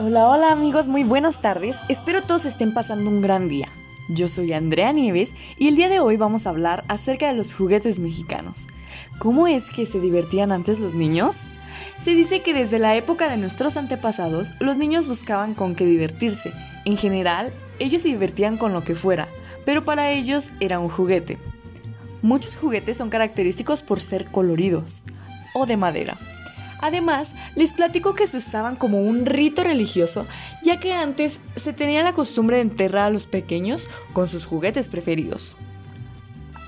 Hola, 0.00 0.28
hola 0.28 0.52
amigos, 0.52 0.88
muy 0.88 1.02
buenas 1.02 1.40
tardes. 1.40 1.76
Espero 1.88 2.22
todos 2.22 2.44
estén 2.44 2.72
pasando 2.72 3.10
un 3.10 3.20
gran 3.20 3.48
día. 3.48 3.68
Yo 4.08 4.28
soy 4.28 4.52
Andrea 4.52 4.92
Nieves 4.92 5.34
y 5.58 5.66
el 5.66 5.74
día 5.74 5.88
de 5.88 5.98
hoy 5.98 6.16
vamos 6.16 6.46
a 6.46 6.50
hablar 6.50 6.84
acerca 6.86 7.26
de 7.26 7.36
los 7.36 7.52
juguetes 7.52 7.98
mexicanos. 7.98 8.68
¿Cómo 9.18 9.48
es 9.48 9.70
que 9.70 9.86
se 9.86 9.98
divertían 9.98 10.52
antes 10.52 10.78
los 10.78 10.94
niños? 10.94 11.48
Se 11.96 12.14
dice 12.14 12.42
que 12.42 12.54
desde 12.54 12.78
la 12.78 12.94
época 12.94 13.28
de 13.28 13.38
nuestros 13.38 13.76
antepasados, 13.76 14.52
los 14.60 14.76
niños 14.76 15.08
buscaban 15.08 15.54
con 15.54 15.74
qué 15.74 15.84
divertirse. 15.84 16.52
En 16.84 16.96
general, 16.96 17.52
ellos 17.80 18.02
se 18.02 18.08
divertían 18.08 18.56
con 18.56 18.72
lo 18.72 18.84
que 18.84 18.94
fuera, 18.94 19.26
pero 19.66 19.84
para 19.84 20.12
ellos 20.12 20.52
era 20.60 20.78
un 20.78 20.90
juguete. 20.90 21.38
Muchos 22.22 22.56
juguetes 22.56 22.96
son 22.96 23.10
característicos 23.10 23.82
por 23.82 23.98
ser 23.98 24.30
coloridos 24.30 25.02
o 25.54 25.66
de 25.66 25.76
madera. 25.76 26.16
Además, 26.80 27.34
les 27.54 27.72
platico 27.72 28.14
que 28.14 28.26
se 28.26 28.38
usaban 28.38 28.76
como 28.76 29.00
un 29.00 29.26
rito 29.26 29.64
religioso, 29.64 30.26
ya 30.62 30.78
que 30.78 30.92
antes 30.92 31.40
se 31.56 31.72
tenía 31.72 32.02
la 32.02 32.12
costumbre 32.12 32.56
de 32.56 32.62
enterrar 32.62 33.06
a 33.06 33.10
los 33.10 33.26
pequeños 33.26 33.88
con 34.12 34.28
sus 34.28 34.46
juguetes 34.46 34.88
preferidos. 34.88 35.56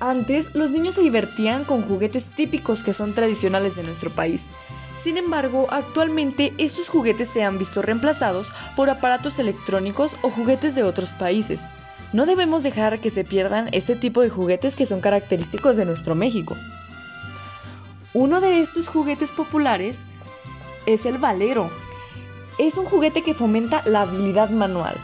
Antes, 0.00 0.54
los 0.54 0.70
niños 0.70 0.96
se 0.96 1.02
divertían 1.02 1.64
con 1.64 1.82
juguetes 1.82 2.28
típicos 2.28 2.82
que 2.82 2.92
son 2.92 3.14
tradicionales 3.14 3.76
de 3.76 3.84
nuestro 3.84 4.10
país. 4.10 4.50
Sin 4.98 5.16
embargo, 5.16 5.66
actualmente 5.70 6.52
estos 6.58 6.88
juguetes 6.88 7.28
se 7.28 7.42
han 7.42 7.58
visto 7.58 7.80
reemplazados 7.80 8.52
por 8.76 8.90
aparatos 8.90 9.38
electrónicos 9.38 10.16
o 10.22 10.30
juguetes 10.30 10.74
de 10.74 10.82
otros 10.82 11.12
países. 11.14 11.70
No 12.12 12.26
debemos 12.26 12.62
dejar 12.62 13.00
que 13.00 13.10
se 13.10 13.24
pierdan 13.24 13.68
este 13.72 13.96
tipo 13.96 14.20
de 14.20 14.30
juguetes 14.30 14.76
que 14.76 14.86
son 14.86 15.00
característicos 15.00 15.76
de 15.76 15.84
nuestro 15.84 16.14
México. 16.14 16.54
Uno 18.14 18.40
de 18.40 18.60
estos 18.60 18.86
juguetes 18.86 19.32
populares 19.32 20.06
es 20.86 21.04
el 21.04 21.18
valero. 21.18 21.68
Es 22.60 22.76
un 22.76 22.84
juguete 22.84 23.24
que 23.24 23.34
fomenta 23.34 23.82
la 23.86 24.02
habilidad 24.02 24.50
manual. 24.50 24.96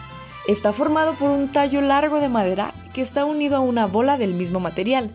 Está 0.47 0.73
formado 0.73 1.17
por 1.17 1.29
un 1.31 1.51
tallo 1.51 1.81
largo 1.81 2.21
de 2.21 2.29
madera 2.29 2.73
que 2.95 3.03
está 3.03 3.25
unido 3.25 3.57
a 3.57 3.61
una 3.61 3.87
bola 3.87 4.17
del 4.17 4.35
mismo 4.35 4.61
material. 4.61 5.11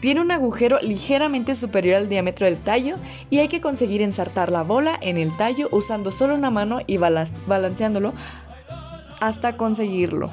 Tiene 0.00 0.22
un 0.22 0.30
agujero 0.30 0.78
ligeramente 0.80 1.54
superior 1.54 1.96
al 1.96 2.08
diámetro 2.08 2.46
del 2.46 2.60
tallo 2.60 2.96
y 3.28 3.40
hay 3.40 3.48
que 3.48 3.60
conseguir 3.60 4.00
ensartar 4.00 4.50
la 4.50 4.62
bola 4.62 4.98
en 5.02 5.18
el 5.18 5.36
tallo 5.36 5.68
usando 5.70 6.10
solo 6.10 6.34
una 6.34 6.48
mano 6.48 6.80
y 6.86 6.96
balanceándolo 6.96 8.14
hasta 9.20 9.58
conseguirlo. 9.58 10.30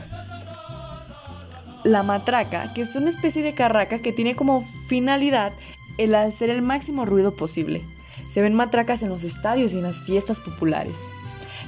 La 1.84 2.04
matraca, 2.04 2.72
que 2.74 2.84
es 2.84 2.96
una 2.96 3.10
especie 3.10 3.42
de 3.44 3.54
carraca 3.54 4.00
que 4.00 4.14
tiene 4.14 4.38
como 4.38 4.62
finalidad 4.88 5.52
el 5.98 6.16
hacer 6.16 6.50
el 6.50 6.62
máximo 6.62 7.06
ruido 7.06 7.36
posible. 7.36 7.84
Se 8.28 8.42
ven 8.42 8.54
matracas 8.54 9.04
en 9.04 9.10
los 9.10 9.24
estadios 9.24 9.74
y 9.74 9.78
en 9.78 9.84
las 9.84 10.02
fiestas 10.02 10.40
populares. 10.40 11.12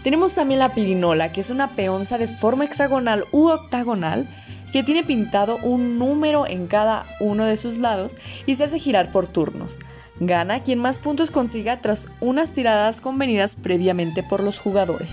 Tenemos 0.03 0.33
también 0.33 0.59
la 0.59 0.73
pirinola, 0.73 1.31
que 1.31 1.42
es 1.42 1.50
una 1.50 1.75
peonza 1.75 2.17
de 2.17 2.28
forma 2.28 2.66
hexagonal 2.66 3.25
u 3.31 3.48
octagonal 3.48 4.28
que 4.72 4.83
tiene 4.83 5.03
pintado 5.03 5.58
un 5.64 5.98
número 5.98 6.45
en 6.48 6.67
cada 6.67 7.05
uno 7.20 7.45
de 7.45 7.58
sus 7.58 7.78
lados 7.78 8.17
y 8.45 8.55
se 8.55 8.66
hace 8.66 8.80
girar 8.80 9.11
por 9.11 9.28
turnos. 9.28 9.80
Gana 10.20 10.64
quien 10.64 10.80
más 10.80 11.00
puntos 11.00 11.31
consiga 11.31 11.78
tras 11.78 12.08
unas 12.22 12.52
tiradas 12.52 13.02
convenidas 13.02 13.55
previamente 13.55 14.23
por 14.23 14.44
los 14.44 14.59
jugadores. 14.59 15.11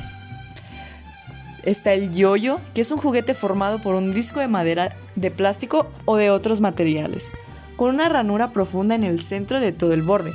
Está 1.62 1.92
el 1.92 2.10
yoyo, 2.10 2.60
que 2.74 2.82
es 2.82 2.90
un 2.90 2.98
juguete 2.98 3.34
formado 3.34 3.80
por 3.80 3.94
un 3.94 4.12
disco 4.12 4.40
de 4.40 4.48
madera, 4.48 4.96
de 5.14 5.30
plástico 5.30 5.90
o 6.04 6.16
de 6.16 6.30
otros 6.30 6.60
materiales 6.60 7.30
con 7.76 7.94
una 7.94 8.08
ranura 8.08 8.52
profunda 8.52 8.94
en 8.94 9.02
el 9.02 9.20
centro 9.20 9.60
de 9.60 9.72
todo 9.72 9.92
el 9.92 10.02
borde, 10.02 10.32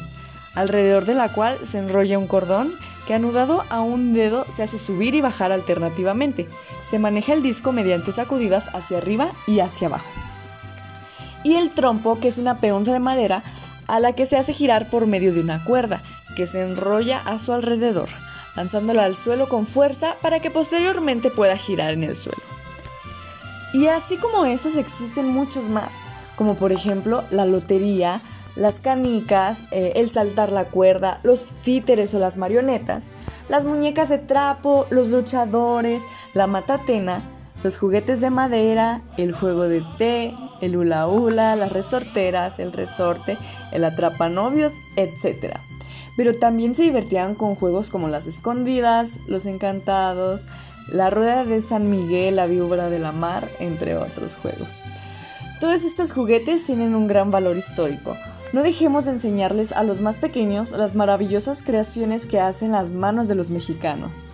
alrededor 0.55 1.05
de 1.05 1.13
la 1.13 1.33
cual 1.33 1.57
se 1.65 1.77
enrolla 1.77 2.19
un 2.19 2.27
cordón 2.27 2.73
que 3.07 3.13
anudado 3.13 3.63
a 3.69 3.81
un 3.81 4.13
dedo 4.13 4.45
se 4.49 4.61
hace 4.61 4.77
subir 4.77 5.15
y 5.15 5.21
bajar 5.21 5.51
alternativamente. 5.51 6.47
Se 6.83 6.99
maneja 6.99 7.33
el 7.33 7.41
disco 7.41 7.71
mediante 7.71 8.11
sacudidas 8.11 8.69
hacia 8.73 8.97
arriba 8.97 9.31
y 9.47 9.61
hacia 9.61 9.88
abajo. 9.88 10.09
Y 11.44 11.55
el 11.55 11.72
trompo, 11.72 12.19
que 12.19 12.28
es 12.28 12.38
una 12.38 12.59
peonza 12.59 12.94
de 12.94 12.99
madera 12.99 13.41
a 13.88 13.99
la 13.99 14.13
que 14.13 14.25
se 14.25 14.38
hace 14.38 14.53
girar 14.53 14.89
por 14.89 15.07
medio 15.07 15.33
de 15.33 15.39
una 15.39 15.63
cuerda 15.63 16.03
que 16.35 16.45
se 16.45 16.61
enrolla 16.61 17.19
a 17.19 17.39
su 17.39 17.53
alrededor, 17.53 18.09
lanzándola 18.55 19.05
al 19.05 19.16
suelo 19.16 19.49
con 19.49 19.66
fuerza 19.66 20.17
para 20.22 20.39
que 20.39 20.51
posteriormente 20.51 21.31
pueda 21.31 21.57
girar 21.57 21.94
en 21.94 22.03
el 22.03 22.16
suelo. 22.16 22.59
Y 23.74 23.88
así 23.88 24.18
como 24.18 24.46
esos 24.46 24.75
existen 24.75 25.28
muchos 25.28 25.69
más 25.69 26.06
como 26.40 26.56
por 26.56 26.72
ejemplo 26.72 27.25
la 27.31 27.46
lotería, 27.46 28.22
las 28.56 28.80
canicas, 28.80 29.63
eh, 29.72 29.91
el 29.97 30.09
saltar 30.09 30.53
la 30.53 30.63
cuerda, 30.63 31.19
los 31.24 31.50
títeres 31.63 32.13
o 32.13 32.19
las 32.19 32.38
marionetas, 32.38 33.12
las 33.50 33.66
muñecas 33.66 34.08
de 34.08 34.19
trapo, 34.19 34.88
los 34.90 35.09
luchadores, 35.09 36.06
la 36.34 36.47
matatena, 36.47 37.22
los 37.62 37.78
juguetes 37.78 38.22
de 38.22 38.29
madera, 38.29 39.02
el 39.18 39.34
juego 39.34 39.68
de 39.68 39.84
té, 39.97 40.34
el 40.62 40.78
hula 40.78 41.08
hula, 41.08 41.58
las 41.58 41.74
resorteras, 41.74 42.59
el 42.59 42.72
resorte, 42.72 43.38
el 43.74 43.84
atrapanovios, 43.84 44.75
etc. 44.96 45.58
Pero 46.16 46.34
también 46.34 46.74
se 46.74 46.84
divertían 46.84 47.35
con 47.35 47.56
juegos 47.56 47.90
como 47.90 48.08
las 48.08 48.28
escondidas, 48.28 49.19
los 49.28 49.46
encantados, 49.46 50.47
la 50.91 51.09
rueda 51.09 51.45
de 51.45 51.61
San 51.61 51.89
Miguel, 51.89 52.35
la 52.35 52.47
víbora 52.47 52.89
de 52.89 53.00
la 53.00 53.11
mar, 53.11 53.50
entre 53.59 53.95
otros 53.95 54.35
juegos. 54.35 54.83
Todos 55.59 55.83
estos 55.83 56.11
juguetes 56.11 56.63
tienen 56.63 56.95
un 56.95 57.07
gran 57.07 57.31
valor 57.31 57.57
histórico. 57.57 58.16
No 58.53 58.63
dejemos 58.63 59.05
de 59.05 59.11
enseñarles 59.11 59.72
a 59.72 59.83
los 59.83 60.01
más 60.01 60.17
pequeños 60.17 60.72
las 60.72 60.95
maravillosas 60.95 61.63
creaciones 61.63 62.25
que 62.25 62.39
hacen 62.39 62.72
las 62.72 62.94
manos 62.94 63.28
de 63.28 63.35
los 63.35 63.51
mexicanos. 63.51 64.33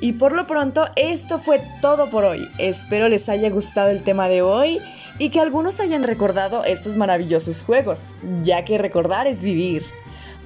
Y 0.00 0.14
por 0.14 0.34
lo 0.34 0.46
pronto, 0.46 0.86
esto 0.96 1.38
fue 1.38 1.62
todo 1.82 2.08
por 2.08 2.24
hoy. 2.24 2.48
Espero 2.58 3.08
les 3.08 3.28
haya 3.28 3.50
gustado 3.50 3.90
el 3.90 4.02
tema 4.02 4.28
de 4.28 4.40
hoy 4.40 4.80
y 5.18 5.28
que 5.28 5.40
algunos 5.40 5.78
hayan 5.78 6.02
recordado 6.02 6.64
estos 6.64 6.96
maravillosos 6.96 7.62
juegos, 7.62 8.14
ya 8.42 8.64
que 8.64 8.78
recordar 8.78 9.26
es 9.26 9.42
vivir. 9.42 9.84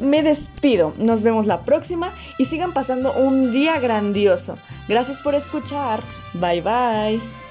Me 0.01 0.25
despido, 0.25 0.93
nos 0.99 1.23
vemos 1.23 1.47
la 1.47 1.65
próxima 1.65 2.13
y 2.37 2.47
sigan 2.47 2.75
pasando 2.75 3.15
un 3.15 3.53
día 3.53 3.79
grandioso. 3.79 4.59
Gracias 4.89 5.21
por 5.21 5.35
escuchar. 5.35 6.01
Bye 6.35 6.61
bye. 6.61 7.44